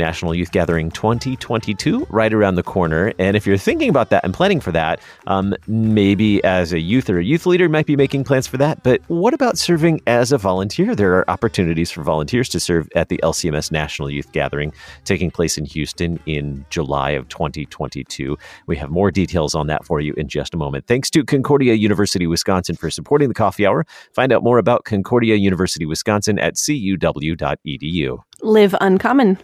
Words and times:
National 0.00 0.34
Youth 0.34 0.50
Gathering 0.50 0.90
2022 0.90 2.06
right 2.10 2.32
around 2.32 2.56
the 2.56 2.62
corner. 2.62 3.12
And 3.18 3.36
if 3.36 3.46
you're 3.46 3.56
thinking 3.56 3.88
about 3.88 4.10
that 4.10 4.24
and 4.24 4.34
planning 4.34 4.60
for 4.60 4.72
that, 4.72 5.00
um, 5.26 5.54
maybe 5.68 6.42
as 6.42 6.72
a 6.72 6.80
youth 6.80 7.08
or 7.08 7.18
a 7.18 7.24
youth 7.24 7.46
leader, 7.46 7.68
might 7.68 7.86
be 7.86 7.96
making 7.96 8.24
plans 8.24 8.46
for 8.46 8.56
that. 8.56 8.82
But 8.82 9.02
what 9.08 9.34
about 9.34 9.58
serving 9.58 10.00
as 10.06 10.32
a 10.32 10.38
volunteer? 10.38 10.94
There 10.94 11.14
are 11.14 11.30
opportunities 11.30 11.90
for 11.90 12.02
volunteers 12.02 12.48
to 12.48 12.60
serve 12.60 12.88
at 12.96 13.10
the 13.10 13.20
LCMS 13.22 13.70
National 13.70 14.10
Youth 14.10 14.32
Gathering 14.32 14.72
taking 15.04 15.30
place 15.30 15.58
in 15.58 15.66
Houston 15.66 16.18
in 16.26 16.64
July 16.70 17.10
of 17.10 17.28
2022. 17.28 18.36
We 18.66 18.76
have 18.76 18.90
more 18.90 19.10
details 19.10 19.54
on 19.54 19.66
that 19.66 19.84
for 19.84 20.00
you 20.00 20.14
in 20.14 20.28
just 20.28 20.54
a 20.54 20.56
moment. 20.56 20.86
Thanks 20.86 21.10
to 21.10 21.24
Concordia 21.24 21.74
University 21.74 22.26
Wisconsin 22.26 22.76
for 22.76 22.90
supporting 22.90 23.28
the 23.28 23.34
coffee 23.34 23.66
hour. 23.66 23.86
Find 24.14 24.32
out 24.32 24.42
more 24.42 24.58
about 24.58 24.84
Concordia 24.84 25.36
University 25.36 25.86
Wisconsin 25.86 26.38
at 26.38 26.54
cuw.edu. 26.54 28.18
Live 28.42 28.74
uncommon. 28.80 29.38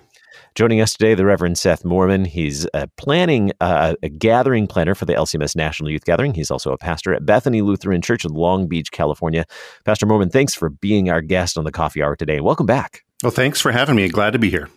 Joining 0.54 0.80
us 0.80 0.92
today, 0.92 1.14
the 1.14 1.24
Reverend 1.24 1.58
Seth 1.58 1.82
Moorman. 1.82 2.26
He's 2.26 2.66
uh, 2.72 2.86
planning 2.96 3.52
uh, 3.60 3.95
a 4.02 4.08
gathering 4.08 4.66
planner 4.66 4.95
for 4.95 5.04
the 5.04 5.14
LCMS 5.14 5.54
National 5.54 5.90
Youth 5.90 6.04
Gathering. 6.04 6.34
He's 6.34 6.50
also 6.50 6.72
a 6.72 6.78
pastor 6.78 7.12
at 7.12 7.26
Bethany 7.26 7.62
Lutheran 7.62 8.02
Church 8.02 8.24
in 8.24 8.32
Long 8.32 8.66
Beach, 8.66 8.90
California. 8.90 9.45
Pastor 9.84 10.06
Moorman, 10.06 10.32
thanks 10.32 10.54
for 10.54 10.70
being 10.70 11.10
our 11.10 11.20
guest 11.20 11.59
on 11.59 11.64
the 11.64 11.72
Coffee 11.72 12.02
Hour 12.02 12.16
today. 12.16 12.40
Welcome 12.40 12.66
back. 12.66 13.04
Well, 13.22 13.32
thanks 13.32 13.60
for 13.60 13.72
having 13.72 13.96
me. 13.96 14.09
Glad 14.09 14.32
to 14.32 14.38
be 14.38 14.50
here. 14.50 14.68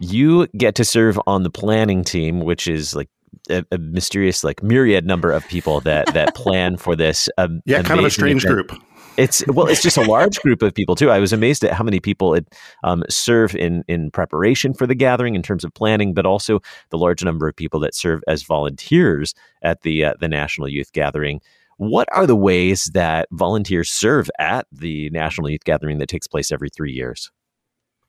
You 0.00 0.46
get 0.56 0.74
to 0.76 0.84
serve 0.84 1.18
on 1.26 1.42
the 1.42 1.50
planning 1.50 2.02
team, 2.02 2.40
which 2.40 2.66
is 2.66 2.94
like 2.94 3.08
a, 3.48 3.64
a 3.70 3.78
mysterious, 3.78 4.42
like 4.42 4.62
myriad 4.62 5.06
number 5.06 5.30
of 5.30 5.46
people 5.48 5.80
that 5.82 6.12
that 6.14 6.34
plan 6.34 6.76
for 6.76 6.96
this. 6.96 7.28
Um, 7.38 7.60
yeah, 7.64 7.82
kind 7.82 8.00
of 8.00 8.06
a 8.06 8.10
strange 8.10 8.44
event. 8.44 8.68
group. 8.68 8.83
It's 9.16 9.46
well, 9.46 9.68
it's 9.68 9.82
just 9.82 9.96
a 9.96 10.02
large 10.02 10.40
group 10.40 10.60
of 10.62 10.74
people 10.74 10.96
too. 10.96 11.10
I 11.10 11.20
was 11.20 11.32
amazed 11.32 11.62
at 11.64 11.72
how 11.72 11.84
many 11.84 12.00
people 12.00 12.34
it 12.34 12.48
um, 12.82 13.04
serve 13.08 13.54
in 13.54 13.84
in 13.86 14.10
preparation 14.10 14.74
for 14.74 14.86
the 14.86 14.94
gathering 14.94 15.36
in 15.36 15.42
terms 15.42 15.64
of 15.64 15.72
planning, 15.72 16.14
but 16.14 16.26
also 16.26 16.60
the 16.90 16.98
large 16.98 17.22
number 17.22 17.46
of 17.46 17.54
people 17.54 17.78
that 17.80 17.94
serve 17.94 18.22
as 18.26 18.42
volunteers 18.42 19.34
at 19.62 19.82
the 19.82 20.04
uh, 20.04 20.14
the 20.20 20.28
National 20.28 20.68
Youth 20.68 20.92
Gathering. 20.92 21.40
What 21.76 22.08
are 22.12 22.26
the 22.26 22.36
ways 22.36 22.90
that 22.94 23.28
volunteers 23.30 23.90
serve 23.90 24.30
at 24.38 24.66
the 24.72 25.10
National 25.10 25.48
Youth 25.48 25.64
Gathering 25.64 25.98
that 25.98 26.08
takes 26.08 26.26
place 26.26 26.50
every 26.50 26.70
three 26.70 26.92
years? 26.92 27.30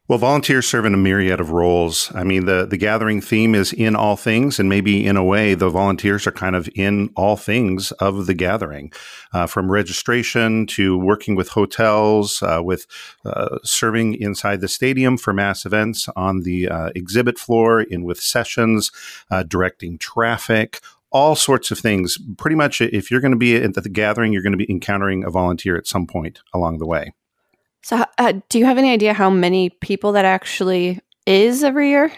Well, 0.08 0.20
volunteers 0.20 0.68
serve 0.68 0.86
in 0.86 0.94
a 0.94 0.98
myriad 0.98 1.40
of 1.40 1.50
roles. 1.50 2.12
I 2.14 2.24
mean, 2.24 2.46
the, 2.46 2.68
the 2.68 2.78
gathering 2.78 3.22
theme 3.22 3.56
is 3.56 3.74
in 3.74 3.96
all 3.96 4.16
things, 4.16 4.60
and 4.60 4.70
maybe 4.70 5.04
in 5.04 5.18
a 5.18 5.24
way, 5.24 5.56
the 5.56 5.68
volunteers 5.68 6.28
are 6.28 6.32
kind 6.32 6.56
of 6.56 6.70
in 6.76 7.10
all 7.16 7.36
things 7.36 7.92
of 7.94 8.28
the 8.28 8.36
gathering, 8.36 8.92
uh, 9.34 9.48
from 9.48 9.72
registration 9.72 10.68
to 10.68 10.96
working 10.96 11.36
with 11.36 11.50
hotels, 11.50 12.44
uh, 12.44 12.62
with 12.64 12.86
uh, 13.26 13.58
serving 13.64 14.14
inside 14.22 14.62
the 14.62 14.68
stadium 14.68 15.18
for 15.18 15.34
mass 15.34 15.66
events 15.66 16.08
on 16.16 16.42
the 16.42 16.70
uh, 16.70 16.92
exhibit 16.94 17.40
floor, 17.40 17.82
in 17.82 18.04
with 18.04 18.20
sessions, 18.20 18.92
uh, 19.32 19.42
directing 19.42 19.98
traffic, 19.98 20.82
all 21.10 21.36
sorts 21.36 21.72
of 21.72 21.80
things. 21.80 22.20
Pretty 22.38 22.56
much, 22.56 22.80
if 22.80 23.10
you're 23.10 23.22
going 23.22 23.32
to 23.32 23.38
be 23.38 23.56
at 23.56 23.74
the 23.74 23.90
gathering, 23.90 24.32
you're 24.32 24.44
going 24.44 24.52
to 24.52 24.58
be 24.58 24.70
encountering 24.70 25.24
a 25.24 25.32
volunteer 25.32 25.76
at 25.76 25.88
some 25.88 26.06
point 26.06 26.42
along 26.54 26.78
the 26.78 26.86
way. 26.86 27.12
So, 27.86 28.04
uh, 28.18 28.34
do 28.50 28.58
you 28.58 28.66
have 28.66 28.80
any 28.80 28.92
idea 28.92 29.14
how 29.14 29.30
many 29.30 29.70
people 29.70 30.14
that 30.14 30.26
actually 30.26 31.00
is 31.28 31.64
every 31.64 31.90
year? 31.90 32.12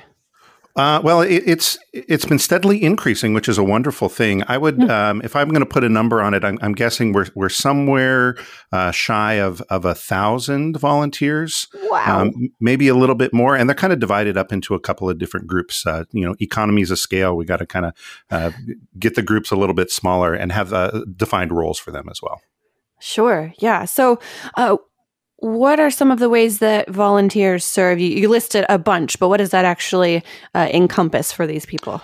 Uh, 0.77 1.01
well, 1.03 1.19
it, 1.19 1.43
it's 1.45 1.77
it's 1.91 2.23
been 2.23 2.39
steadily 2.39 2.81
increasing, 2.81 3.33
which 3.33 3.49
is 3.49 3.57
a 3.57 3.65
wonderful 3.65 4.07
thing. 4.07 4.43
I 4.47 4.57
would, 4.57 4.77
mm. 4.77 4.89
um, 4.89 5.21
if 5.25 5.35
I'm 5.35 5.49
going 5.49 5.59
to 5.59 5.65
put 5.65 5.83
a 5.83 5.89
number 5.89 6.21
on 6.21 6.33
it, 6.33 6.45
I'm, 6.45 6.57
I'm 6.61 6.71
guessing 6.71 7.11
we're 7.11 7.25
we're 7.35 7.49
somewhere 7.49 8.37
uh, 8.71 8.91
shy 8.91 9.33
of 9.41 9.59
of 9.63 9.83
a 9.83 9.93
thousand 9.93 10.77
volunteers. 10.77 11.67
Wow, 11.89 12.21
um, 12.21 12.47
maybe 12.61 12.87
a 12.87 12.95
little 12.95 13.15
bit 13.15 13.33
more, 13.33 13.57
and 13.57 13.69
they're 13.69 13.75
kind 13.75 13.91
of 13.91 13.99
divided 13.99 14.37
up 14.37 14.53
into 14.53 14.73
a 14.73 14.79
couple 14.79 15.09
of 15.09 15.17
different 15.17 15.47
groups. 15.47 15.85
Uh, 15.85 16.05
you 16.13 16.25
know, 16.25 16.33
economies 16.39 16.91
of 16.91 16.99
scale. 16.99 17.35
We 17.35 17.43
got 17.43 17.57
to 17.57 17.65
kind 17.65 17.87
of 17.87 17.93
uh, 18.31 18.51
get 18.97 19.15
the 19.15 19.21
groups 19.21 19.51
a 19.51 19.57
little 19.57 19.75
bit 19.75 19.91
smaller 19.91 20.33
and 20.33 20.53
have 20.53 20.71
uh, 20.71 21.03
defined 21.13 21.51
roles 21.51 21.77
for 21.77 21.91
them 21.91 22.07
as 22.09 22.21
well. 22.21 22.39
Sure. 23.01 23.53
Yeah. 23.59 23.83
So, 23.83 24.19
uh, 24.55 24.77
what 25.37 25.79
are 25.79 25.91
some 25.91 26.11
of 26.11 26.19
the 26.19 26.29
ways 26.29 26.59
that 26.59 26.89
volunteers 26.89 27.63
serve? 27.63 27.99
You, 27.99 28.09
you 28.09 28.29
listed 28.29 28.65
a 28.69 28.77
bunch, 28.77 29.19
but 29.19 29.29
what 29.29 29.37
does 29.37 29.51
that 29.51 29.65
actually 29.65 30.23
uh, 30.55 30.67
encompass 30.73 31.31
for 31.31 31.45
these 31.45 31.65
people? 31.65 32.01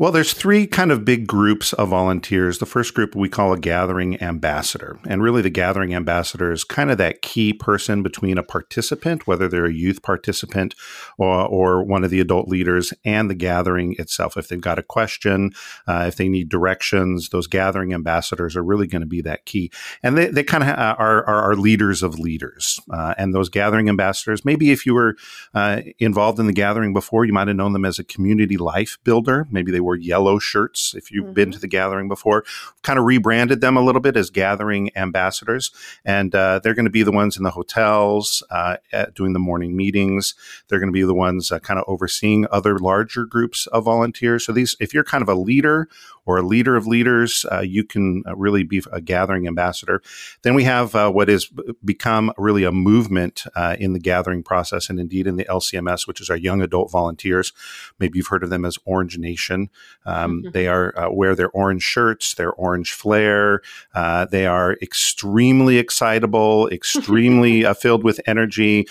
Well, 0.00 0.12
there's 0.12 0.32
three 0.32 0.66
kind 0.66 0.90
of 0.90 1.04
big 1.04 1.26
groups 1.26 1.74
of 1.74 1.90
volunteers. 1.90 2.56
The 2.56 2.64
first 2.64 2.94
group 2.94 3.14
we 3.14 3.28
call 3.28 3.52
a 3.52 3.58
gathering 3.58 4.18
ambassador. 4.22 4.98
And 5.06 5.22
really, 5.22 5.42
the 5.42 5.50
gathering 5.50 5.94
ambassador 5.94 6.50
is 6.52 6.64
kind 6.64 6.90
of 6.90 6.96
that 6.96 7.20
key 7.20 7.52
person 7.52 8.02
between 8.02 8.38
a 8.38 8.42
participant, 8.42 9.26
whether 9.26 9.46
they're 9.46 9.66
a 9.66 9.72
youth 9.74 10.00
participant 10.00 10.74
or, 11.18 11.44
or 11.44 11.84
one 11.84 12.02
of 12.02 12.08
the 12.08 12.18
adult 12.18 12.48
leaders, 12.48 12.94
and 13.04 13.28
the 13.28 13.34
gathering 13.34 13.94
itself. 13.98 14.38
If 14.38 14.48
they've 14.48 14.58
got 14.58 14.78
a 14.78 14.82
question, 14.82 15.50
uh, 15.86 16.06
if 16.08 16.16
they 16.16 16.30
need 16.30 16.48
directions, 16.48 17.28
those 17.28 17.46
gathering 17.46 17.92
ambassadors 17.92 18.56
are 18.56 18.64
really 18.64 18.86
going 18.86 19.02
to 19.02 19.06
be 19.06 19.20
that 19.20 19.44
key. 19.44 19.70
And 20.02 20.16
they, 20.16 20.28
they 20.28 20.44
kind 20.44 20.64
of 20.64 20.70
are, 20.70 21.26
are, 21.26 21.26
are, 21.26 21.56
leaders 21.56 22.02
of 22.02 22.18
leaders. 22.18 22.80
Uh, 22.90 23.12
and 23.18 23.34
those 23.34 23.50
gathering 23.50 23.90
ambassadors, 23.90 24.46
maybe 24.46 24.70
if 24.70 24.86
you 24.86 24.94
were 24.94 25.16
uh, 25.52 25.82
involved 25.98 26.38
in 26.38 26.46
the 26.46 26.54
gathering 26.54 26.94
before, 26.94 27.26
you 27.26 27.34
might 27.34 27.48
have 27.48 27.56
known 27.58 27.74
them 27.74 27.84
as 27.84 27.98
a 27.98 28.04
community 28.04 28.56
life 28.56 28.96
builder. 29.04 29.46
Maybe 29.50 29.70
they 29.70 29.80
were 29.80 29.89
yellow 29.96 30.38
shirts. 30.38 30.94
If 30.94 31.10
you've 31.10 31.24
mm-hmm. 31.26 31.34
been 31.34 31.50
to 31.52 31.58
the 31.58 31.68
gathering 31.68 32.08
before, 32.08 32.44
kind 32.82 32.98
of 32.98 33.04
rebranded 33.04 33.60
them 33.60 33.76
a 33.76 33.82
little 33.82 34.00
bit 34.00 34.16
as 34.16 34.30
gathering 34.30 34.90
ambassadors, 34.96 35.70
and 36.04 36.34
uh, 36.34 36.60
they're 36.62 36.74
going 36.74 36.84
to 36.84 36.90
be 36.90 37.02
the 37.02 37.12
ones 37.12 37.36
in 37.36 37.42
the 37.42 37.50
hotels 37.50 38.42
uh, 38.50 38.76
doing 39.14 39.32
the 39.32 39.38
morning 39.38 39.76
meetings. 39.76 40.34
They're 40.68 40.80
going 40.80 40.88
to 40.88 40.92
be 40.92 41.02
the 41.02 41.14
ones 41.14 41.52
uh, 41.52 41.58
kind 41.58 41.78
of 41.78 41.84
overseeing 41.86 42.46
other 42.50 42.78
larger 42.78 43.24
groups 43.24 43.66
of 43.68 43.84
volunteers. 43.84 44.44
So 44.44 44.52
these, 44.52 44.76
if 44.80 44.94
you're 44.94 45.04
kind 45.04 45.22
of 45.22 45.28
a 45.28 45.34
leader 45.34 45.88
or 46.30 46.38
a 46.38 46.42
leader 46.42 46.76
of 46.76 46.86
leaders, 46.86 47.44
uh, 47.50 47.58
you 47.58 47.82
can 47.82 48.22
uh, 48.24 48.36
really 48.36 48.62
be 48.62 48.80
a 48.92 49.00
gathering 49.00 49.48
ambassador. 49.48 50.00
Then 50.42 50.54
we 50.54 50.62
have 50.62 50.94
uh, 50.94 51.10
what 51.10 51.26
has 51.26 51.50
become 51.84 52.32
really 52.38 52.62
a 52.62 52.70
movement 52.70 53.42
uh, 53.56 53.74
in 53.80 53.94
the 53.94 53.98
gathering 53.98 54.44
process 54.44 54.88
and 54.88 55.00
indeed 55.00 55.26
in 55.26 55.34
the 55.34 55.44
LCMS, 55.46 56.06
which 56.06 56.20
is 56.20 56.30
our 56.30 56.36
young 56.36 56.62
adult 56.62 56.92
volunteers. 56.92 57.52
Maybe 57.98 58.18
you've 58.18 58.28
heard 58.28 58.44
of 58.44 58.50
them 58.50 58.64
as 58.64 58.78
Orange 58.84 59.18
Nation. 59.18 59.70
Um, 60.06 60.42
mm-hmm. 60.42 60.50
They 60.52 60.68
are 60.68 60.96
uh, 60.96 61.10
wear 61.10 61.34
their 61.34 61.50
orange 61.50 61.82
shirts, 61.82 62.34
their 62.34 62.52
orange 62.52 62.92
flair. 62.92 63.62
Uh, 63.92 64.26
they 64.26 64.46
are 64.46 64.74
extremely 64.80 65.78
excitable, 65.78 66.68
extremely 66.72 67.64
filled 67.74 68.04
with 68.04 68.20
energy, 68.26 68.86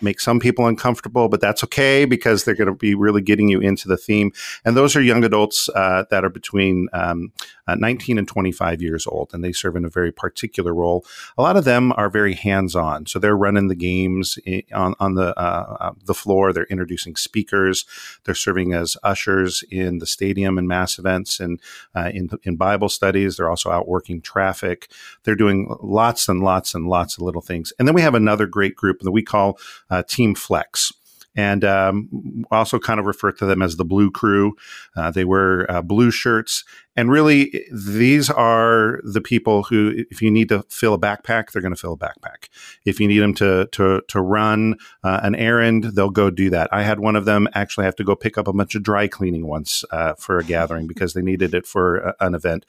make 0.00 0.18
some 0.18 0.40
people 0.40 0.66
uncomfortable, 0.66 1.28
but 1.28 1.40
that's 1.40 1.62
okay 1.62 2.04
because 2.04 2.42
they're 2.42 2.56
going 2.56 2.66
to 2.66 2.74
be 2.74 2.96
really 2.96 3.22
getting 3.22 3.48
you 3.48 3.60
into 3.60 3.86
the 3.86 3.96
theme. 3.96 4.32
And 4.64 4.76
those 4.76 4.96
are 4.96 5.00
young 5.00 5.22
adults 5.22 5.70
that 5.74 6.24
are 6.24 6.30
between 6.30 6.79
um, 6.92 7.32
uh, 7.66 7.74
19 7.74 8.18
and 8.18 8.26
25 8.26 8.82
years 8.82 9.06
old, 9.06 9.30
and 9.32 9.44
they 9.44 9.52
serve 9.52 9.76
in 9.76 9.84
a 9.84 9.90
very 9.90 10.12
particular 10.12 10.74
role. 10.74 11.04
A 11.38 11.42
lot 11.42 11.56
of 11.56 11.64
them 11.64 11.92
are 11.96 12.10
very 12.10 12.34
hands-on, 12.34 13.06
so 13.06 13.18
they're 13.18 13.36
running 13.36 13.68
the 13.68 13.74
games 13.74 14.38
on 14.72 14.94
on 14.98 15.14
the 15.14 15.38
uh, 15.38 15.76
uh, 15.80 15.92
the 16.04 16.14
floor. 16.14 16.52
They're 16.52 16.64
introducing 16.64 17.16
speakers. 17.16 17.84
They're 18.24 18.34
serving 18.34 18.72
as 18.72 18.96
ushers 19.02 19.64
in 19.70 19.98
the 19.98 20.06
stadium 20.06 20.58
and 20.58 20.68
mass 20.68 20.98
events 20.98 21.40
and 21.40 21.60
uh, 21.94 22.10
in 22.12 22.30
in 22.42 22.56
Bible 22.56 22.88
studies. 22.88 23.36
They're 23.36 23.50
also 23.50 23.70
out 23.70 23.88
working 23.88 24.20
traffic. 24.20 24.90
They're 25.24 25.34
doing 25.34 25.74
lots 25.80 26.28
and 26.28 26.42
lots 26.42 26.74
and 26.74 26.88
lots 26.88 27.16
of 27.16 27.22
little 27.22 27.42
things. 27.42 27.72
And 27.78 27.86
then 27.86 27.94
we 27.94 28.02
have 28.02 28.14
another 28.14 28.46
great 28.46 28.74
group 28.74 29.00
that 29.00 29.12
we 29.12 29.22
call 29.22 29.58
uh, 29.90 30.02
Team 30.06 30.34
Flex 30.34 30.92
and 31.40 31.64
um, 31.64 32.44
also 32.50 32.78
kind 32.78 33.00
of 33.00 33.06
refer 33.06 33.32
to 33.32 33.46
them 33.46 33.62
as 33.62 33.76
the 33.76 33.84
Blue 33.84 34.10
Crew. 34.10 34.54
Uh, 34.94 35.10
they 35.10 35.24
wear 35.24 35.70
uh, 35.70 35.80
blue 35.80 36.10
shirts 36.10 36.64
and 36.96 37.10
really, 37.10 37.66
these 37.72 38.28
are 38.28 39.00
the 39.04 39.20
people 39.20 39.62
who, 39.62 40.04
if 40.10 40.20
you 40.20 40.30
need 40.30 40.48
to 40.48 40.64
fill 40.68 40.94
a 40.94 40.98
backpack, 40.98 41.52
they're 41.52 41.62
going 41.62 41.74
to 41.74 41.80
fill 41.80 41.92
a 41.92 41.96
backpack. 41.96 42.48
If 42.84 42.98
you 42.98 43.06
need 43.06 43.20
them 43.20 43.34
to 43.34 43.68
to 43.72 44.02
to 44.08 44.20
run 44.20 44.76
uh, 45.04 45.20
an 45.22 45.36
errand, 45.36 45.84
they'll 45.94 46.10
go 46.10 46.30
do 46.30 46.50
that. 46.50 46.68
I 46.72 46.82
had 46.82 46.98
one 46.98 47.14
of 47.14 47.26
them 47.26 47.48
actually 47.54 47.84
have 47.84 47.96
to 47.96 48.04
go 48.04 48.16
pick 48.16 48.36
up 48.36 48.48
a 48.48 48.52
bunch 48.52 48.74
of 48.74 48.82
dry 48.82 49.06
cleaning 49.06 49.46
once 49.46 49.84
uh, 49.92 50.14
for 50.14 50.38
a 50.38 50.44
gathering 50.44 50.88
because 50.88 51.14
they 51.14 51.22
needed 51.22 51.54
it 51.54 51.64
for 51.64 51.98
a, 51.98 52.14
an 52.20 52.34
event. 52.34 52.66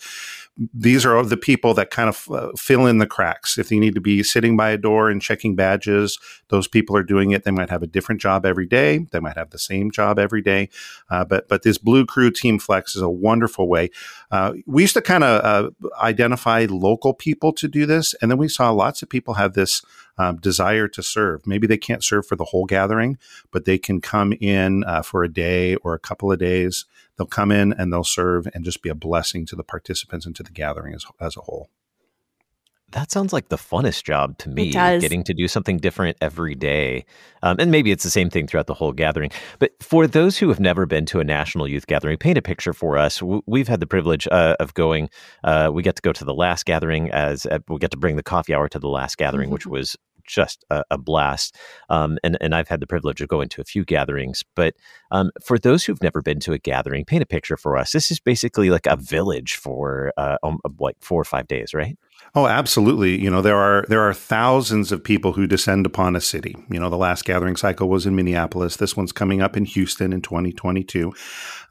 These 0.74 1.06
are 1.06 1.24
the 1.24 1.38
people 1.38 1.74
that 1.74 1.90
kind 1.90 2.10
of 2.10 2.30
uh, 2.30 2.52
fill 2.58 2.86
in 2.86 3.00
the 3.00 3.08
cracks. 3.08 3.58
If 3.58 3.70
they 3.70 3.80
need 3.80 3.96
to 3.96 4.02
be 4.02 4.22
sitting 4.22 4.56
by 4.56 4.70
a 4.70 4.78
door 4.78 5.10
and 5.10 5.22
checking 5.22 5.56
badges, 5.56 6.20
those 6.50 6.68
people 6.68 6.96
are 6.96 7.04
doing 7.04 7.32
it. 7.32 7.44
They 7.44 7.52
might 7.52 7.70
have 7.70 7.82
a 7.82 7.88
different 7.88 8.22
job 8.22 8.46
every 8.46 8.68
day. 8.68 9.00
They 9.12 9.20
might 9.20 9.38
have 9.38 9.50
the 9.50 9.58
same 9.58 9.90
job 9.90 10.20
every 10.20 10.42
day. 10.42 10.70
Uh, 11.10 11.26
but 11.26 11.48
but 11.48 11.64
this 11.64 11.80
Blue 11.80 12.06
Crew 12.06 12.30
Team 12.30 12.60
Flex 12.60 12.96
is 12.96 13.02
a 13.02 13.10
wonderful 13.10 13.68
way. 13.68 13.90
Uh, 14.32 14.54
we 14.66 14.84
used 14.84 14.94
to 14.94 15.02
kind 15.02 15.24
of 15.24 15.44
uh, 15.44 15.90
identify 16.02 16.66
local 16.70 17.14
people 17.14 17.52
to 17.52 17.68
do 17.68 17.86
this, 17.86 18.16
and 18.22 18.32
then 18.32 18.38
we 18.38 18.48
saw 18.48 18.72
lots 18.72 19.02
of 19.02 19.10
people 19.10 19.34
have 19.34 19.54
this 19.54 19.82
um, 20.18 20.38
desire 20.38 20.88
to 20.88 21.04
serve. 21.04 21.46
Maybe 21.46 21.68
they 21.68 21.78
can't 21.78 22.04
serve 22.04 22.26
for 22.26 22.36
the 22.36 22.46
whole 22.46 22.66
gathering, 22.66 23.18
but 23.52 23.66
they 23.66 23.78
can 23.78 24.00
come 24.00 24.34
in 24.40 24.84
uh, 24.86 25.02
for 25.02 25.24
a 25.24 25.32
day 25.32 25.76
or 25.76 25.94
a 25.94 26.00
couple 26.00 26.32
of 26.32 26.40
days. 26.40 26.86
They'll 27.18 27.28
come 27.28 27.52
in 27.52 27.74
and 27.74 27.92
they'll 27.92 28.04
serve 28.04 28.48
and 28.54 28.64
just 28.64 28.82
be 28.82 28.90
a 28.90 28.96
blessing 28.96 29.46
to 29.48 29.56
the 29.56 29.64
participants 29.64 30.26
and 30.26 30.36
to 30.38 30.44
the 30.44 30.52
gathering 30.52 30.94
as, 30.94 31.06
as 31.20 31.36
a 31.36 31.42
whole. 31.42 31.70
That 32.92 33.12
sounds 33.12 33.32
like 33.32 33.50
the 33.50 33.58
funnest 33.58 34.04
job 34.04 34.38
to 34.40 34.50
me. 34.50 34.72
Getting 35.02 35.24
to 35.24 35.34
do 35.34 35.48
something 35.48 35.78
different 35.78 36.18
every 36.22 36.56
day. 36.56 37.06
Um, 37.44 37.58
and 37.60 37.72
maybe 37.72 37.92
it's 37.92 38.04
the 38.04 38.10
same 38.10 38.30
thing 38.30 38.48
throughout 38.48 38.68
the 38.68 38.74
whole 38.74 38.92
gathering. 38.92 39.32
But 39.60 39.72
for 39.82 40.08
those 40.08 40.38
who 40.38 40.50
have 40.50 40.60
never 40.60 40.86
been 40.86 41.06
to 41.08 41.20
a 41.20 41.24
national 41.24 41.68
youth 41.68 41.88
gathering, 41.88 42.18
paint 42.18 42.38
a 42.38 42.42
picture 42.42 42.74
for 42.74 42.98
us. 42.98 43.22
We've 43.46 43.68
had 43.68 43.80
the 43.80 43.88
privilege 43.88 44.28
uh, 44.32 44.56
of 44.60 44.74
going. 44.74 45.10
Uh, 45.44 45.70
we 45.74 45.84
get 45.84 45.96
to 45.96 46.02
go 46.02 46.14
to 46.14 46.26
the 46.26 46.34
last 46.34 46.66
gathering 46.66 47.10
as 47.12 47.46
uh, 47.46 47.60
we 47.68 47.78
get 47.80 47.92
to 47.92 47.98
bring 47.98 48.16
the 48.16 48.24
coffee 48.24 48.54
hour 48.54 48.68
to 48.70 48.80
the 48.80 48.90
last 48.90 49.18
gathering, 49.18 49.48
mm-hmm. 49.48 49.54
which 49.54 49.68
was 49.68 49.96
just 50.28 50.64
a, 50.70 50.84
a 50.92 50.98
blast. 50.98 51.56
Um, 51.90 52.18
and, 52.24 52.38
and 52.42 52.56
I've 52.56 52.68
had 52.68 52.80
the 52.80 52.88
privilege 52.88 53.22
of 53.22 53.28
going 53.28 53.50
to 53.50 53.62
a 53.62 53.66
few 53.66 53.84
gatherings. 53.84 54.44
But 54.56 54.76
um, 55.12 55.32
for 55.44 55.58
those 55.58 55.84
who've 55.84 56.02
never 56.02 56.22
been 56.22 56.40
to 56.42 56.54
a 56.54 56.60
gathering, 56.60 57.06
paint 57.06 57.24
a 57.24 57.26
picture 57.26 57.58
for 57.58 57.78
us. 57.78 57.92
This 57.92 58.12
is 58.12 58.20
basically 58.20 58.70
like 58.70 58.88
a 58.88 58.96
village 58.96 59.56
for 59.56 60.14
uh, 60.18 60.38
um, 60.44 60.60
like 60.80 60.96
four 61.02 61.22
or 61.22 61.26
five 61.26 61.48
days, 61.48 61.74
right? 61.74 61.98
Oh, 62.34 62.48
absolutely. 62.48 63.22
You 63.22 63.30
know, 63.30 63.42
there 63.42 63.58
are 63.58 63.86
there 63.90 64.02
are 64.02 64.14
thousands 64.14 64.94
of 64.94 65.04
people 65.04 65.34
who 65.34 65.48
descend 65.48 65.86
upon 65.86 66.16
a 66.16 66.22
city. 66.22 66.56
You 66.70 66.80
know, 66.80 66.90
the 66.90 66.98
last 66.98 67.26
gathering 67.26 67.58
cycle 67.58 67.90
was 67.90 68.06
in 68.06 68.16
Minneapolis. 68.16 68.78
This 68.78 68.96
one's 68.96 69.12
coming 69.12 69.42
up 69.42 69.58
in 69.58 69.66
Houston 69.66 70.14
in 70.14 70.22
2022. 70.22 71.14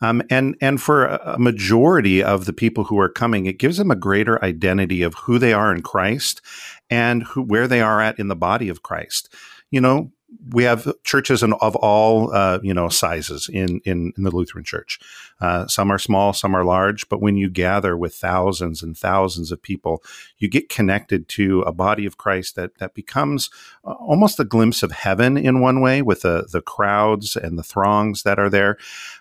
Um, 0.03 0.23
and 0.29 0.57
and 0.61 0.81
for 0.81 1.07
a 1.07 1.39
majority 1.39 2.23
of 2.23 2.45
the 2.45 2.53
people 2.53 2.85
who 2.85 2.99
are 2.99 3.09
coming, 3.09 3.47
it 3.47 3.59
gives 3.59 3.79
them 3.79 3.91
a 3.91 3.97
greater 3.97 4.43
identity 4.45 5.03
of 5.03 5.15
who 5.15 5.39
they 5.39 5.55
are 5.55 5.75
in 5.75 5.81
Christ 5.83 6.43
and 6.91 7.23
who 7.23 7.43
where 7.43 7.67
they 7.67 7.81
are 7.81 8.03
at 8.03 8.19
in 8.19 8.29
the 8.29 8.37
body 8.37 8.69
of 8.69 8.83
Christ. 8.83 9.35
You 9.71 9.81
know, 9.81 10.13
we 10.53 10.65
have 10.65 10.93
churches 11.05 11.43
in, 11.43 11.53
of 11.55 11.77
all 11.77 12.33
uh, 12.33 12.59
you 12.63 12.75
know 12.75 12.89
sizes 12.89 13.49
in, 13.49 13.81
in, 13.85 14.13
in 14.17 14.23
the 14.23 14.31
Lutheran 14.31 14.65
Church. 14.65 14.99
Uh, 15.41 15.67
some 15.67 15.91
are 15.91 15.99
small, 15.99 16.33
some 16.33 16.55
are 16.55 16.65
large. 16.65 17.09
But 17.09 17.21
when 17.21 17.37
you 17.37 17.49
gather 17.51 17.97
with 17.97 18.15
thousands 18.15 18.83
and 18.83 18.97
thousands 18.97 19.53
of 19.53 19.63
people, 19.63 20.03
you 20.39 20.49
get 20.49 20.69
connected 20.69 21.29
to 21.31 21.63
a 21.63 21.73
body 21.73 22.07
of 22.07 22.19
Christ 22.19 22.57
that 22.57 22.79
that 22.79 22.95
becomes 22.95 23.51
uh, 23.85 23.93
almost 23.93 24.41
a 24.41 24.45
glimpse 24.45 24.83
of 24.83 24.93
heaven 24.93 25.37
in 25.37 25.61
one 25.61 25.81
way, 25.81 26.03
with 26.03 26.23
the 26.23 26.47
the 26.51 26.63
crowds 26.63 27.37
and 27.37 27.59
the 27.59 27.63
throngs 27.63 28.23
that 28.23 28.39
are 28.39 28.51
there. 28.51 28.77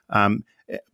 Um, 0.09 0.43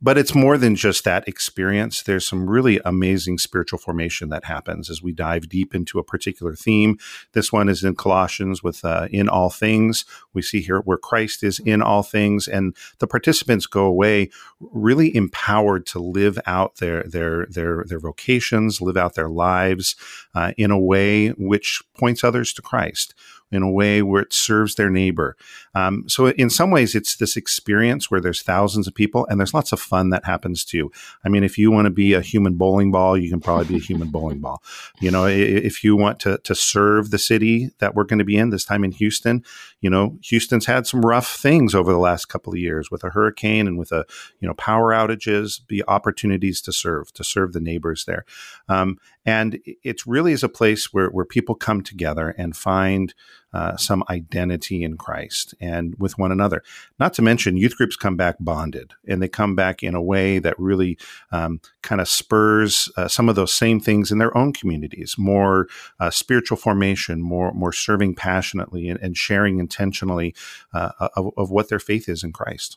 but 0.00 0.16
it's 0.16 0.34
more 0.34 0.56
than 0.56 0.74
just 0.74 1.04
that 1.04 1.26
experience. 1.28 2.02
There's 2.02 2.26
some 2.26 2.48
really 2.48 2.80
amazing 2.84 3.38
spiritual 3.38 3.78
formation 3.78 4.30
that 4.30 4.44
happens 4.44 4.88
as 4.88 5.02
we 5.02 5.12
dive 5.12 5.48
deep 5.48 5.74
into 5.74 5.98
a 5.98 6.04
particular 6.04 6.54
theme. 6.54 6.98
This 7.32 7.52
one 7.52 7.68
is 7.68 7.84
in 7.84 7.94
Colossians 7.94 8.62
with 8.62 8.84
uh, 8.84 9.08
in 9.10 9.28
all 9.28 9.50
things. 9.50 10.04
We 10.32 10.42
see 10.42 10.60
here 10.60 10.80
where 10.80 10.96
Christ 10.96 11.42
is 11.42 11.58
in 11.58 11.82
all 11.82 12.02
things, 12.02 12.48
and 12.48 12.74
the 12.98 13.06
participants 13.06 13.66
go 13.66 13.84
away 13.84 14.30
really 14.60 15.14
empowered 15.14 15.86
to 15.86 15.98
live 15.98 16.38
out 16.46 16.76
their 16.76 17.02
their 17.02 17.46
their 17.46 17.84
their 17.86 18.00
vocations, 18.00 18.80
live 18.80 18.96
out 18.96 19.14
their 19.14 19.30
lives 19.30 19.94
uh, 20.34 20.52
in 20.56 20.70
a 20.70 20.78
way 20.78 21.28
which 21.30 21.82
points 21.98 22.24
others 22.24 22.52
to 22.54 22.62
Christ 22.62 23.14
in 23.52 23.62
a 23.62 23.70
way 23.70 24.02
where 24.02 24.22
it 24.22 24.32
serves 24.32 24.74
their 24.74 24.90
neighbor. 24.90 25.36
Um, 25.74 26.08
so 26.08 26.28
in 26.28 26.50
some 26.50 26.70
ways, 26.70 26.94
it's 26.94 27.16
this 27.16 27.36
experience 27.36 28.10
where 28.10 28.20
there's 28.20 28.42
thousands 28.42 28.86
of 28.88 28.94
people 28.94 29.26
and 29.26 29.38
there's 29.38 29.54
lots 29.54 29.72
of 29.72 29.80
fun 29.80 30.10
that 30.10 30.24
happens 30.24 30.64
too. 30.64 30.90
I 31.24 31.28
mean, 31.28 31.44
if 31.44 31.56
you 31.56 31.70
want 31.70 31.86
to 31.86 31.90
be 31.90 32.12
a 32.12 32.20
human 32.20 32.54
bowling 32.54 32.90
ball, 32.90 33.16
you 33.16 33.30
can 33.30 33.40
probably 33.40 33.66
be 33.66 33.76
a 33.76 33.86
human 33.86 34.08
bowling 34.08 34.40
ball. 34.40 34.62
You 34.98 35.10
know, 35.10 35.26
if 35.26 35.84
you 35.84 35.94
want 35.94 36.20
to 36.20 36.38
to 36.38 36.54
serve 36.54 37.10
the 37.10 37.18
city 37.18 37.70
that 37.78 37.94
we're 37.94 38.04
going 38.04 38.18
to 38.18 38.24
be 38.24 38.36
in 38.36 38.50
this 38.50 38.64
time 38.64 38.82
in 38.82 38.92
Houston, 38.92 39.44
you 39.80 39.90
know, 39.90 40.18
Houston's 40.22 40.66
had 40.66 40.86
some 40.86 41.04
rough 41.04 41.36
things 41.36 41.74
over 41.74 41.92
the 41.92 41.98
last 41.98 42.26
couple 42.26 42.52
of 42.52 42.58
years 42.58 42.90
with 42.90 43.04
a 43.04 43.10
hurricane 43.10 43.66
and 43.66 43.78
with 43.78 43.92
a 43.92 44.06
you 44.40 44.48
know 44.48 44.54
power 44.54 44.92
outages. 44.92 45.60
Be 45.66 45.82
opportunities 45.86 46.60
to 46.62 46.72
serve 46.72 47.12
to 47.12 47.24
serve 47.24 47.52
the 47.52 47.60
neighbors 47.60 48.06
there, 48.06 48.24
um, 48.68 48.98
and 49.24 49.60
it 49.84 50.06
really 50.06 50.32
is 50.32 50.42
a 50.42 50.48
place 50.48 50.92
where 50.92 51.08
where 51.10 51.26
people 51.26 51.54
come 51.54 51.82
together 51.82 52.34
and 52.38 52.56
find 52.56 53.14
uh, 53.56 53.74
some 53.78 54.04
identity 54.10 54.82
in 54.82 54.98
Christ 54.98 55.54
and 55.60 55.94
with 55.98 56.18
one 56.18 56.30
another. 56.30 56.62
Not 56.98 57.14
to 57.14 57.22
mention, 57.22 57.56
youth 57.56 57.74
groups 57.74 57.96
come 57.96 58.14
back 58.14 58.36
bonded, 58.38 58.92
and 59.08 59.22
they 59.22 59.28
come 59.28 59.56
back 59.56 59.82
in 59.82 59.94
a 59.94 60.02
way 60.02 60.38
that 60.38 60.58
really 60.58 60.98
um, 61.32 61.62
kind 61.82 62.02
of 62.02 62.06
spurs 62.06 62.90
uh, 62.98 63.08
some 63.08 63.30
of 63.30 63.34
those 63.34 63.54
same 63.54 63.80
things 63.80 64.12
in 64.12 64.18
their 64.18 64.36
own 64.36 64.52
communities: 64.52 65.14
more 65.16 65.68
uh, 65.98 66.10
spiritual 66.10 66.58
formation, 66.58 67.22
more 67.22 67.50
more 67.54 67.72
serving 67.72 68.14
passionately, 68.14 68.90
and, 68.90 69.00
and 69.00 69.16
sharing 69.16 69.58
intentionally 69.58 70.34
uh, 70.74 70.90
of, 71.16 71.30
of 71.38 71.50
what 71.50 71.70
their 71.70 71.78
faith 71.78 72.10
is 72.10 72.22
in 72.22 72.34
Christ. 72.34 72.76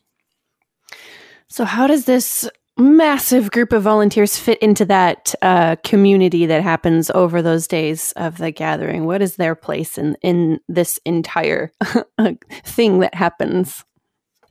So, 1.50 1.66
how 1.66 1.88
does 1.88 2.06
this 2.06 2.50
massive 2.80 3.52
group 3.52 3.74
of 3.74 3.84
volunteers 3.84 4.38
fit 4.38 4.58
into 4.60 4.86
that 4.86 5.36
uh, 5.42 5.76
community 5.84 6.46
that 6.46 6.64
happens 6.64 7.10
over 7.12 7.42
those 7.42 7.68
days 7.68 8.14
of 8.14 8.38
the 8.38 8.52
gathering? 8.52 9.06
What 9.06 9.22
is 9.22 9.36
their 9.36 9.56
place 9.56 9.98
in 9.98 10.16
in 10.22 10.60
this 10.68 11.00
entire 11.06 11.72
thing 12.64 13.00
that 13.00 13.14
happens? 13.14 13.84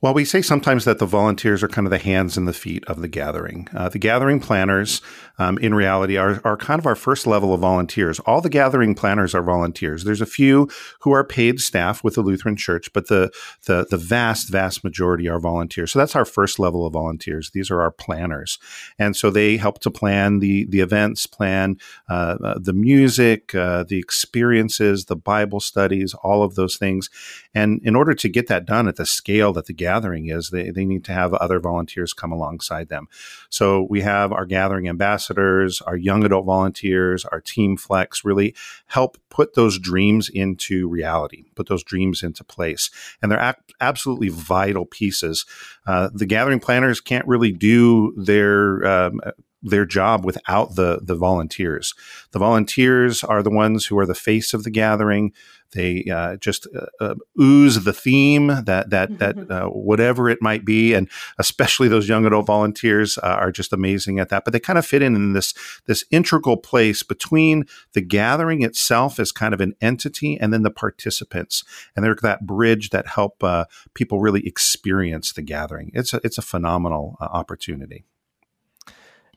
Well, 0.01 0.13
we 0.13 0.23
say 0.23 0.41
sometimes 0.41 0.85
that 0.85 0.97
the 0.99 1.05
volunteers 1.05 1.61
are 1.61 1.67
kind 1.67 1.85
of 1.85 1.91
the 1.91 1.97
hands 1.97 2.37
and 2.37 2.47
the 2.47 2.53
feet 2.53 2.85
of 2.85 3.01
the 3.01 3.09
gathering. 3.09 3.67
Uh, 3.75 3.89
the 3.89 3.99
gathering 3.99 4.39
planners, 4.39 5.01
um, 5.39 5.57
in 5.57 5.73
reality, 5.73 6.15
are, 6.15 6.39
are 6.45 6.55
kind 6.55 6.79
of 6.79 6.85
our 6.85 6.95
first 6.95 7.27
level 7.27 7.53
of 7.53 7.59
volunteers. 7.59 8.17
All 8.21 8.39
the 8.39 8.49
gathering 8.49 8.95
planners 8.95 9.35
are 9.35 9.43
volunteers. 9.43 10.05
There's 10.05 10.21
a 10.21 10.25
few 10.25 10.69
who 11.01 11.11
are 11.11 11.25
paid 11.25 11.59
staff 11.59 12.01
with 12.01 12.15
the 12.15 12.21
Lutheran 12.21 12.55
Church, 12.55 12.93
but 12.93 13.09
the, 13.09 13.29
the, 13.65 13.87
the 13.89 13.97
vast, 13.97 14.47
vast 14.47 14.85
majority 14.85 15.27
are 15.27 15.37
volunteers. 15.37 15.91
So 15.91 15.99
that's 15.99 16.15
our 16.15 16.23
first 16.23 16.59
level 16.59 16.85
of 16.85 16.93
volunteers. 16.93 17.51
These 17.51 17.69
are 17.69 17.81
our 17.81 17.91
planners. 17.91 18.57
And 18.97 19.17
so 19.17 19.29
they 19.29 19.57
help 19.57 19.79
to 19.79 19.91
plan 19.91 20.39
the, 20.39 20.65
the 20.69 20.79
events, 20.79 21.27
plan 21.27 21.75
uh, 22.07 22.37
uh, 22.41 22.57
the 22.57 22.71
music, 22.71 23.53
uh, 23.53 23.83
the 23.83 23.99
experiences, 23.99 25.05
the 25.05 25.17
Bible 25.17 25.59
studies, 25.59 26.13
all 26.23 26.41
of 26.41 26.55
those 26.55 26.77
things. 26.77 27.09
And 27.53 27.81
in 27.83 27.97
order 27.97 28.13
to 28.13 28.29
get 28.29 28.47
that 28.47 28.65
done 28.65 28.87
at 28.87 28.95
the 28.95 29.05
scale 29.05 29.51
that 29.51 29.65
the 29.65 29.73
gathering 29.73 29.88
is, 30.27 30.49
they, 30.49 30.69
they 30.69 30.85
need 30.85 31.03
to 31.05 31.13
have 31.13 31.33
other 31.33 31.59
volunteers 31.59 32.13
come 32.13 32.31
alongside 32.31 32.89
them. 32.89 33.07
So 33.49 33.87
we 33.89 34.01
have 34.01 34.31
our 34.31 34.45
gathering 34.45 34.87
ambassadors, 34.87 35.81
our 35.81 35.97
young 35.97 36.23
adult 36.23 36.45
volunteers, 36.45 37.25
our 37.25 37.41
team 37.41 37.77
flex 37.77 38.23
really 38.23 38.55
help 38.87 39.17
put 39.29 39.55
those 39.55 39.79
dreams 39.79 40.29
into 40.29 40.87
reality, 40.87 41.43
put 41.55 41.67
those 41.67 41.83
dreams 41.83 42.23
into 42.23 42.43
place. 42.43 42.89
And 43.21 43.31
they're 43.31 43.55
absolutely 43.79 44.29
vital 44.29 44.85
pieces. 44.85 45.45
Uh, 45.85 46.09
the 46.13 46.25
gathering 46.25 46.59
planners 46.59 47.01
can't 47.01 47.27
really 47.27 47.51
do 47.51 48.13
their 48.17 48.85
um, 48.85 49.21
their 49.61 49.85
job 49.85 50.25
without 50.25 50.75
the 50.75 50.99
the 51.01 51.15
volunteers. 51.15 51.93
The 52.31 52.39
volunteers 52.39 53.23
are 53.23 53.43
the 53.43 53.49
ones 53.49 53.85
who 53.85 53.97
are 53.97 54.05
the 54.05 54.15
face 54.15 54.53
of 54.53 54.63
the 54.63 54.71
gathering. 54.71 55.33
They 55.71 56.05
uh, 56.11 56.37
just 56.37 56.67
uh, 56.75 56.87
uh, 56.99 57.15
ooze 57.39 57.83
the 57.83 57.93
theme 57.93 58.47
that 58.47 58.89
that 58.89 59.19
that 59.19 59.51
uh, 59.51 59.67
whatever 59.67 60.27
it 60.29 60.41
might 60.41 60.65
be, 60.65 60.93
and 60.93 61.09
especially 61.37 61.87
those 61.87 62.09
young 62.09 62.25
adult 62.25 62.47
volunteers 62.47 63.17
uh, 63.19 63.37
are 63.39 63.51
just 63.51 63.71
amazing 63.71 64.19
at 64.19 64.29
that. 64.29 64.45
But 64.45 64.53
they 64.53 64.59
kind 64.59 64.79
of 64.79 64.85
fit 64.85 65.03
in 65.03 65.15
in 65.15 65.33
this 65.33 65.53
this 65.85 66.03
integral 66.09 66.57
place 66.57 67.03
between 67.03 67.65
the 67.93 68.01
gathering 68.01 68.63
itself 68.63 69.19
as 69.19 69.31
kind 69.31 69.53
of 69.53 69.61
an 69.61 69.75
entity, 69.79 70.39
and 70.39 70.51
then 70.51 70.63
the 70.63 70.71
participants, 70.71 71.63
and 71.95 72.03
they're 72.03 72.15
that 72.23 72.47
bridge 72.47 72.89
that 72.89 73.07
help 73.07 73.43
uh, 73.43 73.65
people 73.93 74.19
really 74.19 74.45
experience 74.47 75.33
the 75.33 75.43
gathering. 75.43 75.91
It's 75.93 76.13
a 76.13 76.21
it's 76.23 76.39
a 76.39 76.43
phenomenal 76.43 77.15
opportunity. 77.21 78.05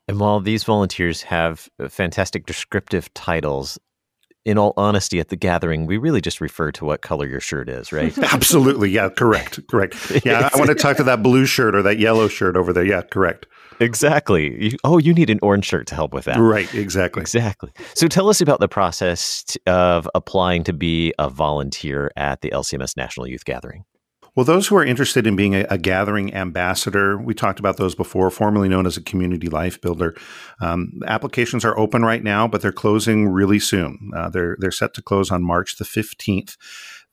And 0.09 0.19
while 0.19 0.41
these 0.41 0.65
volunteers 0.65 1.23
have 1.23 1.69
uh, 1.79 1.89
fantastic 1.89 2.47
descriptive 2.47 3.13
titles, 3.15 3.79
in 4.45 4.59
all 4.59 4.75
honesty, 4.77 5.21
at 5.21 5.29
the 5.29 5.37
gathering, 5.37 5.87
we 5.87 5.97
really 5.97 6.21
just 6.21 6.41
refer 6.41 6.73
to 6.73 6.85
what 6.85 7.01
color 7.03 7.29
your 7.29 7.41
shirt 7.41 7.69
is, 7.69 7.93
right? 7.93 8.17
Absolutely. 8.33 8.91
Yeah, 8.91 9.09
correct. 9.09 9.61
Correct. 9.69 9.95
Yeah, 10.25 10.51
I 10.53 10.59
want 10.59 10.69
to 10.69 10.75
talk 10.75 10.97
to 10.97 11.05
that 11.05 11.23
blue 11.23 11.47
shirt 11.47 11.77
or 11.77 11.83
that 11.83 11.99
yellow 11.99 12.29
shirt 12.29 12.57
over 12.57 12.73
there. 12.73 12.85
Yeah, 12.85 13.03
correct. 13.03 13.47
Exactly. 13.81 14.71
You, 14.71 14.77
oh, 14.85 14.99
you 14.99 15.15
need 15.15 15.31
an 15.31 15.39
orange 15.43 15.65
shirt 15.65 15.87
to 15.89 15.95
help 15.95 16.13
with 16.13 16.25
that. 16.25 16.39
Right, 16.39 16.73
exactly. 16.75 17.21
Exactly. 17.21 17.71
So 17.95 18.09
tell 18.09 18.29
us 18.29 18.41
about 18.41 18.61
the 18.61 18.69
process 18.69 19.57
of 19.67 20.09
applying 20.15 20.65
to 20.65 20.73
be 20.73 21.13
a 21.19 21.29
volunteer 21.31 22.11
at 22.17 22.41
the 22.41 22.51
LCMS 22.51 22.97
National 22.97 23.27
Youth 23.27 23.45
Gathering. 23.45 23.85
Well, 24.35 24.47
those 24.47 24.67
who 24.67 24.77
are 24.77 24.85
interested 24.85 25.27
in 25.27 25.37
being 25.37 25.55
a, 25.55 25.67
a, 25.69 25.77
gathering 25.77 26.33
ambassador, 26.33 27.19
we 27.19 27.35
talked 27.35 27.61
about 27.61 27.77
those 27.77 27.95
before, 27.95 28.31
formerly 28.31 28.67
known 28.67 28.87
as 28.87 28.97
a 28.97 29.03
community 29.03 29.49
life 29.49 29.79
builder. 29.79 30.17
Um, 30.59 31.01
applications 31.07 31.67
are 31.67 31.79
open 31.79 32.03
right 32.03 32.23
now, 32.23 32.49
but 32.49 32.62
they're 32.62 32.73
closing 32.73 33.29
really 33.29 33.59
soon. 33.59 34.11
Uh, 34.17 34.31
they're 34.31 34.57
they're 34.59 34.71
set 34.71 34.95
to 34.95 35.03
close 35.03 35.31
on 35.31 35.43
March 35.43 35.77
the 35.77 35.85
fifteenth. 35.85 36.57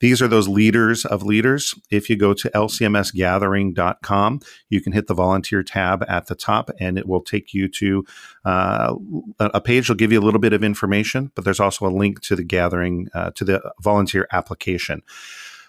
These 0.00 0.22
are 0.22 0.28
those 0.28 0.48
leaders 0.48 1.04
of 1.04 1.22
leaders. 1.22 1.74
If 1.90 2.08
you 2.08 2.16
go 2.16 2.32
to 2.32 2.48
lcmsgathering.com, 2.50 4.40
you 4.70 4.80
can 4.80 4.92
hit 4.92 5.06
the 5.06 5.14
volunteer 5.14 5.62
tab 5.62 6.02
at 6.08 6.26
the 6.26 6.34
top 6.34 6.70
and 6.80 6.98
it 6.98 7.06
will 7.06 7.20
take 7.20 7.52
you 7.52 7.68
to 7.68 8.04
uh, 8.46 8.94
a 9.38 9.60
page 9.60 9.90
will 9.90 9.96
give 9.96 10.10
you 10.10 10.18
a 10.18 10.24
little 10.24 10.40
bit 10.40 10.54
of 10.54 10.64
information, 10.64 11.30
but 11.34 11.44
there's 11.44 11.60
also 11.60 11.86
a 11.86 11.92
link 11.92 12.22
to 12.22 12.34
the 12.34 12.44
gathering, 12.44 13.08
uh, 13.12 13.30
to 13.32 13.44
the 13.44 13.72
volunteer 13.82 14.26
application. 14.32 15.02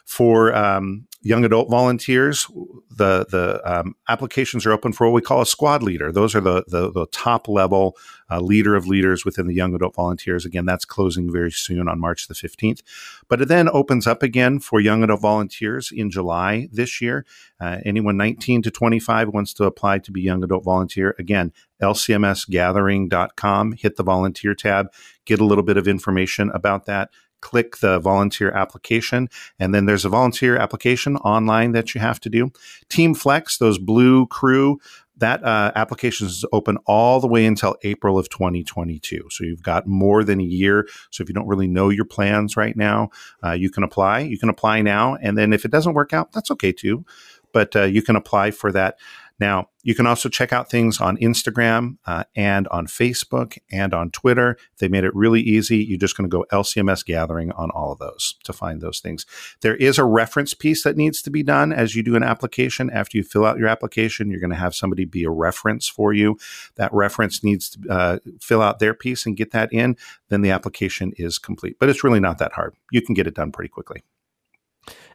For 0.06 0.54
um, 0.54 1.08
young 1.22 1.46
adult 1.46 1.70
volunteers, 1.70 2.48
the 2.90 3.26
the 3.30 3.62
um, 3.64 3.96
applications 4.10 4.66
are 4.66 4.72
open 4.72 4.92
for 4.92 5.08
what 5.08 5.14
we 5.14 5.22
call 5.22 5.42
a 5.42 5.46
squad 5.46 5.84
leader. 5.84 6.12
Those 6.12 6.36
are 6.36 6.42
the 6.42 6.64
the, 6.68 6.92
the 6.92 7.06
top 7.12 7.48
level 7.48 7.96
uh, 8.30 8.40
leader 8.40 8.76
of 8.76 8.88
leaders 8.88 9.24
within 9.24 9.48
the 9.48 9.54
young 9.54 9.76
adult 9.76 9.96
volunteers. 9.96 10.46
Again, 10.46 10.66
that's 10.66 10.86
closing 10.86 11.32
very 11.32 11.52
soon 11.52 11.88
on 11.88 12.00
March 12.00 12.28
the 12.28 12.34
fifteenth. 12.34 12.82
But 13.30 13.42
it 13.42 13.48
then 13.48 13.70
opens 13.70 14.08
up 14.08 14.24
again 14.24 14.60
for 14.60 14.80
young 14.80 15.04
adult 15.04 15.22
volunteers 15.22 15.92
in 15.92 16.10
July 16.10 16.68
this 16.72 17.02
year. 17.02 17.26
Uh, 17.60 17.78
anyone 17.86 18.18
nineteen 18.18 18.62
to 18.64 18.72
twenty 18.72 19.00
five 19.00 19.30
wants 19.30 19.54
to 19.54 19.66
apply 19.66 20.00
to 20.00 20.12
be 20.12 20.22
young 20.22 20.44
adult 20.44 20.64
volunteer. 20.64 21.16
Again, 21.20 21.54
lcmsgathering.com. 21.82 23.72
Hit 23.74 23.96
the 23.96 24.04
volunteer 24.04 24.56
tab. 24.56 24.88
Get 25.26 25.40
a 25.40 25.46
little 25.46 25.64
bit 25.64 25.78
of 25.78 25.88
information 25.88 26.50
about 26.54 26.86
that 26.88 27.10
click 27.42 27.78
the 27.78 28.00
volunteer 28.00 28.52
application. 28.52 29.30
And 29.60 29.74
then 29.74 29.86
there's 29.86 30.06
a 30.06 30.10
volunteer 30.10 30.58
application 30.58 31.18
online 31.18 31.72
that 31.74 31.94
you 31.94 32.02
have 32.02 32.20
to 32.22 32.30
do. 32.30 32.52
Team 32.90 33.14
Flex, 33.14 33.58
those 33.58 33.78
blue 33.78 34.28
crew, 34.28 34.80
that 35.22 35.44
uh, 35.44 35.72
application 35.76 36.28
is 36.28 36.44
open 36.52 36.78
all 36.86 37.20
the 37.20 37.28
way 37.28 37.46
until 37.46 37.76
April 37.84 38.18
of 38.18 38.28
2022. 38.30 39.28
So 39.30 39.44
you've 39.44 39.64
got 39.64 39.88
more 39.88 40.24
than 40.24 40.42
a 40.42 40.44
year. 40.44 40.88
So 41.12 41.22
if 41.22 41.30
you 41.30 41.36
don't 41.36 41.48
really 41.48 41.68
know 41.68 41.90
your 41.90 42.06
plans 42.06 42.58
right 42.58 42.76
now, 42.76 43.10
uh, 43.44 43.52
you 43.52 43.70
can 43.70 43.84
apply. 43.84 44.20
You 44.20 44.38
can 44.38 44.50
apply 44.50 44.82
now. 44.82 45.16
And 45.22 45.38
then 45.38 45.54
if 45.54 45.64
it 45.64 45.72
doesn't 45.72 45.94
work 45.94 46.12
out, 46.12 46.32
that's 46.32 46.52
okay 46.52 46.72
too. 46.72 47.06
But 47.54 47.76
uh, 47.76 47.84
you 47.84 48.02
can 48.02 48.16
apply 48.16 48.52
for 48.52 48.72
that. 48.72 48.98
Now, 49.40 49.70
you 49.84 49.96
can 49.96 50.06
also 50.06 50.30
check 50.30 50.54
out 50.54 50.70
things 50.70 51.00
on 51.02 51.18
Instagram 51.18 51.98
uh, 52.06 52.24
and 52.36 52.68
on 52.70 52.88
Facebook 52.88 53.58
and 53.72 53.94
on 53.94 54.12
Twitter. 54.12 54.58
They 54.80 54.88
made 54.88 55.04
it 55.04 55.16
really 55.16 55.42
easy. 55.42 55.78
You're 55.78 55.98
just 55.98 56.16
going 56.16 56.30
to 56.30 56.36
go 56.36 56.46
LCMS 56.52 57.06
gathering 57.06 57.52
on 57.54 57.72
all 57.72 57.92
of 57.92 58.00
those 58.00 58.36
to 58.44 58.54
find 58.54 58.82
those 58.82 59.00
things. 59.00 59.26
There 59.62 59.76
is 59.76 59.98
a 59.98 60.06
reference 60.06 60.54
piece 60.54 60.84
that 60.84 60.98
needs 60.98 61.22
to 61.24 61.30
be 61.30 61.44
done 61.44 61.72
as 61.72 61.96
you 61.96 62.04
do 62.04 62.16
an 62.16 62.24
application. 62.24 62.90
After 62.90 63.18
you 63.18 63.24
fill 63.24 63.46
out 63.46 63.58
your 63.58 63.68
application, 63.68 64.30
you're 64.30 64.40
going 64.40 64.52
to 64.52 64.56
have 64.56 64.76
somebody 64.76 65.06
be 65.06 65.24
a 65.24 65.30
reference 65.30 65.88
for 65.88 66.14
you. 66.14 66.38
That 66.76 66.94
reference 66.94 67.44
needs 67.44 67.70
to 67.72 67.90
uh, 67.90 68.18
fill 68.40 68.62
out 68.62 68.80
their 68.80 68.94
piece 68.94 69.26
and 69.26 69.38
get 69.38 69.52
that 69.52 69.72
in. 69.74 69.98
Then 70.30 70.42
the 70.42 70.52
application 70.52 71.14
is 71.18 71.38
complete. 71.38 71.78
But 71.80 71.90
it's 71.90 72.04
really 72.04 72.20
not 72.20 72.38
that 72.38 72.54
hard. 72.54 72.76
You 72.92 73.02
can 73.02 73.16
get 73.16 73.28
it 73.28 73.36
done 73.36 73.52
pretty 73.52 73.70
quickly. 73.70 74.04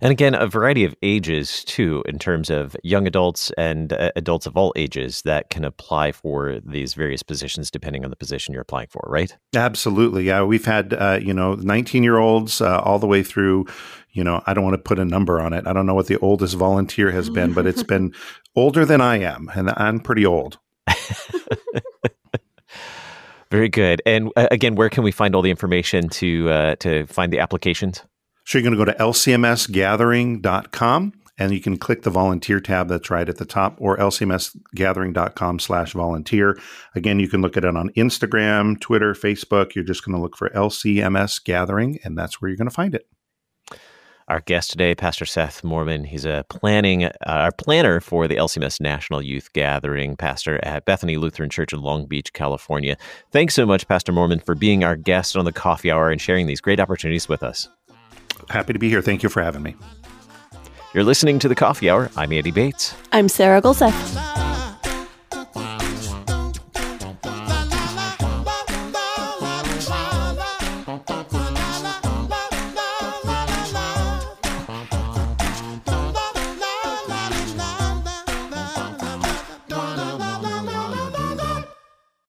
And 0.01 0.13
again, 0.13 0.35
a 0.35 0.47
variety 0.47 0.85
of 0.85 0.95
ages 1.03 1.65
too, 1.65 2.03
in 2.07 2.19
terms 2.19 2.51
of 2.51 2.77
young 2.83 3.07
adults 3.07 3.51
and 3.57 3.93
uh, 3.93 4.13
adults 4.15 4.47
of 4.47 4.57
all 4.57 4.73
ages 4.77 5.23
that 5.23 5.51
can 5.51 5.65
apply 5.65 6.13
for 6.13 6.61
these 6.65 6.95
various 6.95 7.23
positions 7.23 7.71
depending 7.71 8.05
on 8.05 8.11
the 8.11 8.17
position 8.17 8.53
you're 8.53 8.63
applying 8.63 8.89
for, 8.89 9.03
right? 9.09 9.37
Absolutely. 9.55 10.25
Yeah. 10.25 10.43
We've 10.43 10.65
had, 10.65 10.95
uh, 10.95 11.19
you 11.23 11.33
know, 11.35 11.55
19 11.55 12.03
year 12.03 12.19
olds 12.19 12.61
uh, 12.61 12.81
all 12.81 12.99
the 12.99 13.07
way 13.07 13.23
through, 13.23 13.67
you 14.13 14.23
know, 14.23 14.43
I 14.47 14.55
don't 14.55 14.65
want 14.65 14.75
to 14.75 14.83
put 14.83 14.99
a 14.99 15.05
number 15.05 15.41
on 15.41 15.53
it. 15.53 15.67
I 15.67 15.73
don't 15.73 15.87
know 15.87 15.95
what 15.95 16.07
the 16.07 16.19
oldest 16.19 16.55
volunteer 16.55 17.11
has 17.11 17.29
been, 17.31 17.53
but 17.53 17.67
it's 17.67 17.83
been 17.83 18.15
older 18.57 18.85
than 18.85 19.01
I 19.01 19.19
am, 19.19 19.51
and 19.55 19.71
I'm 19.77 20.01
pretty 20.01 20.25
old. 20.25 20.59
Very 23.51 23.69
good. 23.69 24.03
And 24.07 24.33
uh, 24.37 24.49
again, 24.51 24.75
where 24.75 24.89
can 24.89 25.05
we 25.05 25.13
find 25.13 25.35
all 25.35 25.43
the 25.43 25.51
information 25.51 26.09
to 26.09 26.51
uh, 26.51 26.77
to 26.77 27.07
find 27.07 27.33
the 27.33 27.39
applications? 27.39 28.03
So 28.47 28.59
you're 28.59 28.63
going 28.63 28.79
to 28.79 28.85
go 28.85 28.85
to 28.85 28.99
lcmsgathering.com 28.99 31.13
and 31.39 31.53
you 31.53 31.61
can 31.61 31.77
click 31.77 32.03
the 32.03 32.11
volunteer 32.11 32.61
tab 32.61 32.89
that's 32.89 33.11
right 33.11 33.29
at 33.29 33.39
the 33.39 33.45
top 33.45 33.77
or 33.79 33.97
lcmsgathering.com 33.99 35.59
slash 35.59 35.93
volunteer. 35.93 36.57
Again, 36.95 37.19
you 37.19 37.29
can 37.29 37.43
look 37.43 37.57
at 37.57 37.65
it 37.65 37.77
on 37.77 37.91
Instagram, 37.91 38.81
Twitter, 38.81 39.15
Facebook. 39.15 39.75
You're 39.75 39.85
just 39.85 40.05
going 40.05 40.15
to 40.15 40.23
look 40.23 40.37
for 40.37 40.49
LCMS 40.51 41.43
Gathering 41.43 41.99
and 42.05 42.17
that's 42.17 42.41
where 42.41 42.49
you're 42.49 42.57
going 42.57 42.69
to 42.69 42.75
find 42.75 42.95
it. 42.95 43.09
Our 44.29 44.41
guest 44.41 44.71
today, 44.71 44.95
Pastor 44.95 45.25
Seth 45.25 45.63
Moorman 45.63 46.07
He's 46.07 46.25
a 46.25 46.45
planning, 46.49 47.05
uh, 47.05 47.13
our 47.27 47.53
planner 47.53 48.01
for 48.01 48.29
the 48.29 48.37
LCMS 48.37 48.81
National 48.81 49.23
Youth 49.23 49.53
Gathering, 49.53 50.17
pastor 50.17 50.61
at 50.65 50.85
Bethany 50.85 51.17
Lutheran 51.17 51.51
Church 51.51 51.73
in 51.73 51.81
Long 51.81 52.07
Beach, 52.07 52.33
California. 52.33 52.97
Thanks 53.33 53.55
so 53.55 53.67
much, 53.67 53.89
Pastor 53.89 54.13
Moorman 54.13 54.45
for 54.45 54.55
being 54.55 54.85
our 54.85 54.97
guest 54.97 55.37
on 55.37 55.45
the 55.45 55.53
Coffee 55.53 55.91
Hour 55.91 56.11
and 56.11 56.21
sharing 56.21 56.47
these 56.47 56.61
great 56.61 56.81
opportunities 56.81 57.29
with 57.29 57.43
us. 57.43 57.69
Happy 58.49 58.73
to 58.73 58.79
be 58.79 58.89
here. 58.89 59.03
Thank 59.03 59.23
you 59.23 59.29
for 59.29 59.43
having 59.43 59.63
me. 59.63 59.77
You're 60.95 61.05
listening 61.05 61.39
to 61.41 61.49
the 61.49 61.55
Coffee 61.55 61.91
Hour. 61.91 62.11
I'm 62.17 62.33
Andy 62.33 62.51
Bates. 62.51 62.95
I'm 63.13 63.29
Sarah 63.29 63.61
Gulseth. 63.61 64.46